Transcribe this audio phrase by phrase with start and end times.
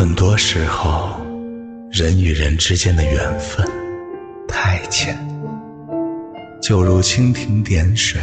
[0.00, 1.10] 很多时候，
[1.92, 3.68] 人与人之间的缘分
[4.48, 5.14] 太浅，
[6.62, 8.18] 就如蜻蜓点水，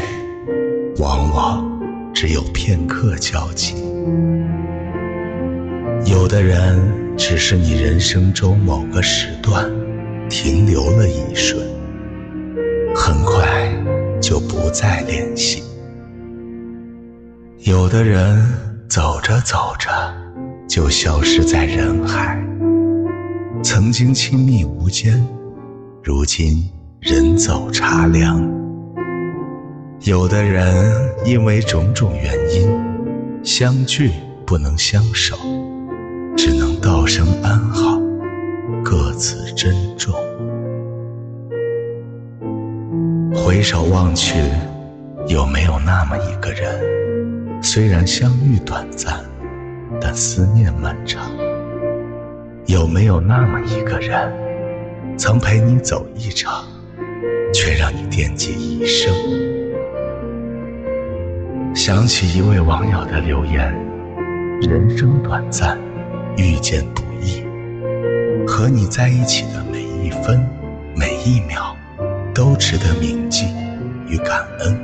[0.98, 1.64] 往往
[2.16, 3.76] 只有片刻交集。
[6.08, 6.82] 有的人
[7.16, 9.72] 只是你人生中某个时段
[10.28, 11.64] 停留了一瞬，
[12.96, 13.72] 很快
[14.20, 15.62] 就不再联系。
[17.60, 18.44] 有的人
[18.90, 19.92] 走着走着
[20.78, 22.40] 就消失在人海，
[23.64, 25.20] 曾经亲密无间，
[26.04, 28.48] 如今人走茶凉。
[30.02, 30.94] 有的人
[31.26, 32.70] 因为种种原因
[33.44, 34.12] 相聚
[34.46, 35.36] 不能相守，
[36.38, 38.00] 只能道声安好，
[38.84, 40.14] 各自珍重。
[43.34, 44.36] 回首望去，
[45.26, 47.64] 有没有那么一个人？
[47.64, 49.26] 虽然相遇短暂，
[50.02, 51.32] 但思念漫长。
[52.66, 54.32] 有没有那么一个人，
[55.18, 56.66] 曾陪你走一场，
[57.54, 59.14] 却让你惦记一生？
[61.74, 63.74] 想起一位网友的留言：
[64.62, 65.78] 人生短暂，
[66.36, 67.44] 遇见不易，
[68.46, 70.46] 和你在一起的每一分
[70.96, 71.76] 每一秒，
[72.34, 73.46] 都值得铭记
[74.08, 74.78] 与感恩。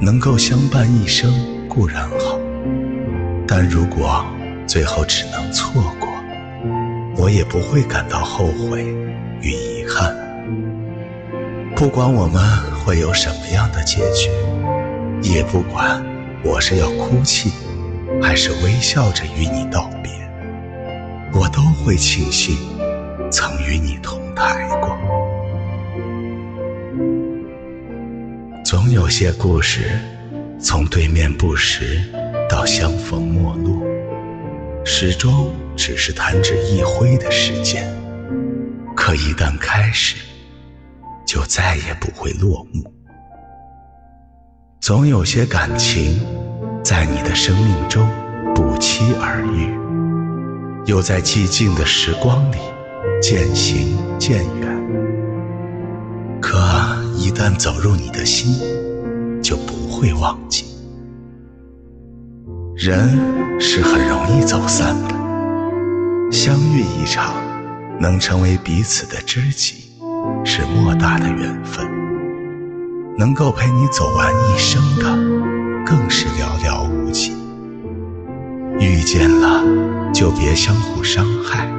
[0.00, 1.32] 能够相伴一生
[1.68, 2.38] 固然好，
[3.56, 4.26] 但如果
[4.66, 6.08] 最后只能错过，
[7.16, 8.84] 我也不会感到后悔
[9.40, 10.12] 与遗憾。
[11.76, 12.42] 不管我们
[12.80, 14.28] 会有什么样的结局，
[15.22, 16.04] 也不管
[16.42, 17.52] 我是要哭泣，
[18.20, 20.10] 还是微笑着与你道别，
[21.32, 22.56] 我都会庆幸
[23.30, 24.98] 曾与你同台过。
[28.64, 30.00] 总有些故事，
[30.58, 32.02] 从对面不识
[32.48, 33.43] 到相逢陌，
[34.84, 37.90] 始终只是弹指一挥的时间。
[38.94, 40.16] 可一旦开始，
[41.26, 42.84] 就再也不会落幕。
[44.80, 46.20] 总有些感情，
[46.82, 48.06] 在你的生命中
[48.54, 49.74] 不期而遇，
[50.86, 52.58] 又在寂静的时光里
[53.22, 54.74] 渐行渐远。
[56.40, 56.58] 可
[57.16, 58.60] 一旦走入你的心，
[59.42, 60.66] 就不会忘记。
[62.76, 65.14] 人是很容易走散的，
[66.32, 67.32] 相遇一场，
[68.00, 69.84] 能成为彼此的知己，
[70.44, 71.88] 是莫大的缘分。
[73.16, 75.04] 能够陪你走完一生的，
[75.86, 77.32] 更是寥寥无几。
[78.80, 79.62] 遇见了，
[80.12, 81.70] 就别相互伤害，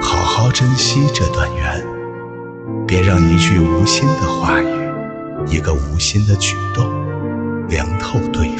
[0.00, 1.84] 好好珍惜这段缘。
[2.86, 4.66] 别让一句无心的话语，
[5.48, 6.88] 一个无心的举动，
[7.68, 8.53] 凉透对。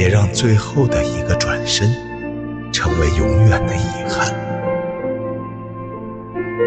[0.00, 1.94] 别让最后的一个转身，
[2.72, 4.34] 成为永远的遗憾。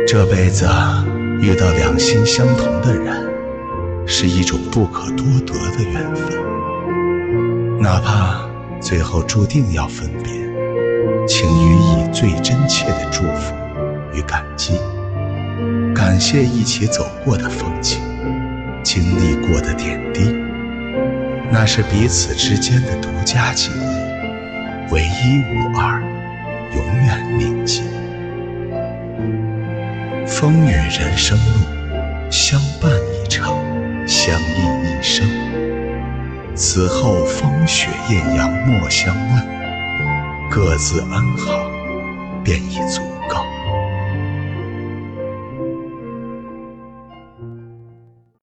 [0.07, 0.69] 这辈子
[1.41, 3.27] 遇到两心相同的人，
[4.05, 7.81] 是一种不可多得的缘分。
[7.81, 8.47] 哪怕
[8.79, 10.31] 最后注定要分别，
[11.27, 13.55] 请予以最真切的祝福
[14.13, 14.79] 与感激。
[15.95, 17.99] 感谢一起走过的风景，
[18.83, 20.21] 经历过的点滴，
[21.53, 26.01] 那是彼此之间的独家记忆，唯一无二，
[26.75, 27.83] 永远铭记。
[30.25, 33.55] 风雨人生路，相伴一场，
[34.07, 35.27] 相依一生。
[36.55, 41.69] 此后风雪艳阳莫相问，各自安好，
[42.43, 42.99] 便已足
[43.29, 43.45] 够。